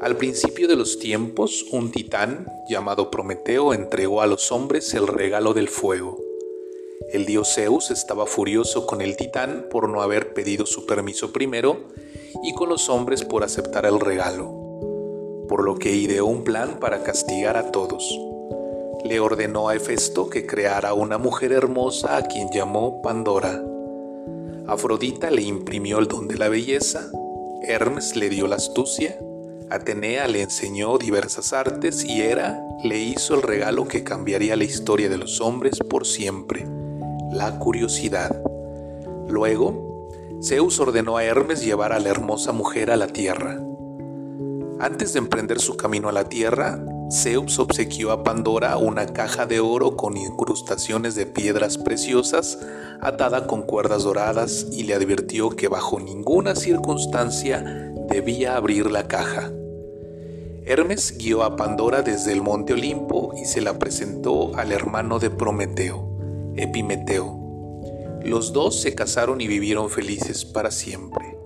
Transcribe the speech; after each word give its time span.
Al 0.00 0.16
principio 0.16 0.66
de 0.66 0.76
los 0.76 0.98
tiempos, 0.98 1.66
un 1.72 1.92
titán 1.92 2.50
llamado 2.66 3.10
Prometeo 3.10 3.74
entregó 3.74 4.22
a 4.22 4.26
los 4.26 4.50
hombres 4.50 4.94
el 4.94 5.06
regalo 5.06 5.52
del 5.52 5.68
fuego. 5.68 6.18
El 7.12 7.26
dios 7.26 7.54
Zeus 7.54 7.90
estaba 7.90 8.24
furioso 8.24 8.86
con 8.86 9.02
el 9.02 9.18
titán 9.18 9.66
por 9.70 9.90
no 9.90 10.00
haber 10.00 10.32
pedido 10.32 10.64
su 10.64 10.86
permiso 10.86 11.34
primero 11.34 11.80
y 12.42 12.54
con 12.54 12.70
los 12.70 12.88
hombres 12.88 13.24
por 13.24 13.44
aceptar 13.44 13.84
el 13.84 14.00
regalo, 14.00 14.46
por 15.46 15.64
lo 15.64 15.74
que 15.74 15.94
ideó 15.94 16.24
un 16.24 16.44
plan 16.44 16.80
para 16.80 17.02
castigar 17.02 17.58
a 17.58 17.70
todos. 17.70 18.18
Le 19.04 19.20
ordenó 19.20 19.68
a 19.68 19.76
Hefesto 19.76 20.30
que 20.30 20.46
creara 20.46 20.94
una 20.94 21.18
mujer 21.18 21.52
hermosa 21.52 22.16
a 22.16 22.22
quien 22.22 22.48
llamó 22.50 23.02
Pandora. 23.02 23.62
Afrodita 24.66 25.30
le 25.30 25.42
imprimió 25.42 25.98
el 25.98 26.08
don 26.08 26.26
de 26.26 26.38
la 26.38 26.48
belleza, 26.48 27.10
Hermes 27.62 28.16
le 28.16 28.30
dio 28.30 28.46
la 28.46 28.56
astucia, 28.56 29.18
Atenea 29.70 30.26
le 30.26 30.42
enseñó 30.42 30.98
diversas 30.98 31.52
artes 31.52 32.04
y 32.04 32.22
Hera 32.22 32.60
le 32.82 32.98
hizo 32.98 33.36
el 33.36 33.42
regalo 33.42 33.86
que 33.86 34.02
cambiaría 34.02 34.56
la 34.56 34.64
historia 34.64 35.08
de 35.08 35.16
los 35.16 35.40
hombres 35.40 35.78
por 35.88 36.06
siempre, 36.06 36.66
la 37.30 37.56
curiosidad. 37.60 38.42
Luego, 39.28 40.08
Zeus 40.42 40.80
ordenó 40.80 41.18
a 41.18 41.24
Hermes 41.24 41.64
llevar 41.64 41.92
a 41.92 42.00
la 42.00 42.08
hermosa 42.08 42.50
mujer 42.50 42.90
a 42.90 42.96
la 42.96 43.06
tierra. 43.06 43.60
Antes 44.80 45.12
de 45.12 45.20
emprender 45.20 45.60
su 45.60 45.76
camino 45.76 46.08
a 46.08 46.12
la 46.12 46.28
tierra, 46.28 46.82
Zeus 47.12 47.60
obsequió 47.60 48.10
a 48.10 48.24
Pandora 48.24 48.76
una 48.76 49.06
caja 49.06 49.46
de 49.46 49.60
oro 49.60 49.96
con 49.96 50.16
incrustaciones 50.16 51.14
de 51.14 51.26
piedras 51.26 51.78
preciosas 51.78 52.58
atada 53.00 53.46
con 53.46 53.62
cuerdas 53.62 54.02
doradas 54.02 54.66
y 54.72 54.82
le 54.82 54.94
advirtió 54.94 55.50
que 55.50 55.68
bajo 55.68 56.00
ninguna 56.00 56.56
circunstancia 56.56 57.62
debía 58.08 58.56
abrir 58.56 58.90
la 58.90 59.06
caja. 59.06 59.52
Hermes 60.66 61.16
guió 61.16 61.42
a 61.42 61.56
Pandora 61.56 62.02
desde 62.02 62.32
el 62.32 62.42
monte 62.42 62.74
Olimpo 62.74 63.32
y 63.40 63.46
se 63.46 63.62
la 63.62 63.78
presentó 63.78 64.54
al 64.56 64.72
hermano 64.72 65.18
de 65.18 65.30
Prometeo, 65.30 66.52
Epimeteo. 66.54 67.38
Los 68.22 68.52
dos 68.52 68.78
se 68.80 68.94
casaron 68.94 69.40
y 69.40 69.48
vivieron 69.48 69.88
felices 69.88 70.44
para 70.44 70.70
siempre, 70.70 71.38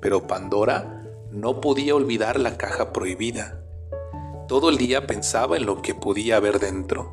pero 0.00 0.26
Pandora 0.26 1.02
no 1.32 1.62
podía 1.62 1.94
olvidar 1.94 2.38
la 2.38 2.58
caja 2.58 2.92
prohibida. 2.92 3.58
Todo 4.48 4.68
el 4.68 4.76
día 4.76 5.06
pensaba 5.06 5.56
en 5.56 5.64
lo 5.64 5.80
que 5.80 5.94
podía 5.94 6.36
haber 6.36 6.60
dentro. 6.60 7.10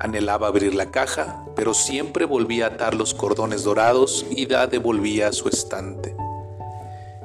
Anhelaba 0.00 0.48
abrir 0.48 0.74
la 0.74 0.90
caja, 0.90 1.44
pero 1.54 1.74
siempre 1.74 2.24
volvía 2.24 2.64
a 2.64 2.68
atar 2.70 2.94
los 2.94 3.12
cordones 3.12 3.62
dorados 3.62 4.24
y 4.30 4.46
la 4.46 4.66
devolvía 4.66 5.28
a 5.28 5.32
su 5.32 5.48
estante. 5.48 6.16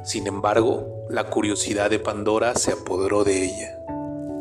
Sin 0.03 0.27
embargo, 0.27 0.92
la 1.09 1.29
curiosidad 1.29 1.89
de 1.89 1.99
Pandora 1.99 2.55
se 2.55 2.71
apoderó 2.71 3.23
de 3.23 3.43
ella. 3.43 3.77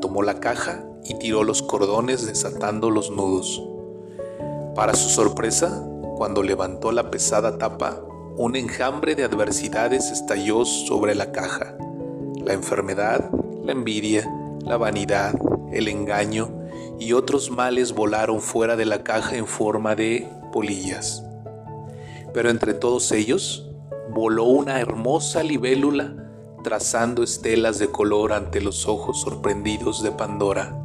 Tomó 0.01 0.23
la 0.23 0.41
caja 0.41 0.85
y 1.05 1.15
tiró 1.15 1.45
los 1.45 1.63
cordones 1.63 2.27
desatando 2.27 2.91
los 2.91 3.11
nudos. 3.11 3.63
Para 4.75 4.95
su 4.95 5.11
sorpresa, 5.11 5.85
cuando 6.17 6.43
levantó 6.43 6.93
la 6.93 7.11
pesada 7.11 7.59
tapa, 7.59 8.01
un 8.37 8.57
enjambre 8.57 9.15
de 9.15 9.25
adversidades 9.25 10.11
estalló 10.11 10.65
sobre 10.65 11.15
la 11.15 11.33
caja. 11.33 11.77
La 12.45 12.53
enfermedad, 12.55 13.31
la 13.65 13.73
envidia, 13.73 14.33
la 14.65 14.77
vanidad, 14.77 15.35
el 15.73 15.89
engaño 15.89 16.51
y 16.99 17.13
otros 17.13 17.51
males 17.51 17.93
volaron 17.93 18.41
fuera 18.41 18.77
de 18.77 18.87
la 18.87 19.03
caja 19.03 19.37
en 19.37 19.47
forma 19.47 19.97
de 19.97 20.29
polillas. 20.53 21.25
Pero 22.33 22.51
entre 22.51 22.73
todos 22.73 23.11
ellos 23.13 23.69
voló 24.11 24.45
una 24.45 24.81
hermosa 24.81 25.43
libélula 25.43 26.22
trazando 26.63 27.23
estelas 27.23 27.79
de 27.79 27.89
color 27.89 28.33
ante 28.33 28.61
los 28.61 28.87
ojos 28.87 29.21
sorprendidos 29.21 30.03
de 30.03 30.13
Pandora. 30.13 30.79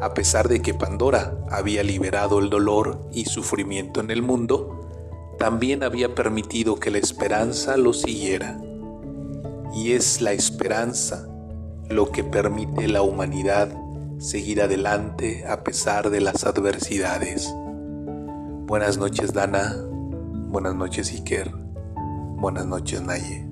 A 0.00 0.14
pesar 0.14 0.48
de 0.48 0.62
que 0.62 0.74
Pandora 0.74 1.36
había 1.50 1.82
liberado 1.82 2.38
el 2.38 2.50
dolor 2.50 3.08
y 3.12 3.24
sufrimiento 3.24 4.00
en 4.00 4.10
el 4.10 4.22
mundo, 4.22 5.36
también 5.38 5.82
había 5.82 6.14
permitido 6.14 6.76
que 6.76 6.90
la 6.90 6.98
esperanza 6.98 7.76
lo 7.76 7.92
siguiera. 7.92 8.60
Y 9.74 9.92
es 9.92 10.20
la 10.20 10.32
esperanza 10.32 11.28
lo 11.88 12.10
que 12.10 12.24
permite 12.24 12.88
la 12.88 13.02
humanidad 13.02 13.68
seguir 14.18 14.60
adelante 14.60 15.44
a 15.46 15.62
pesar 15.62 16.10
de 16.10 16.20
las 16.20 16.44
adversidades. 16.44 17.52
Buenas 18.66 18.98
noches 18.98 19.32
Dana, 19.32 19.76
buenas 20.48 20.74
noches 20.74 21.12
Iker, 21.12 21.50
buenas 22.36 22.66
noches 22.66 23.00
Naye. 23.00 23.47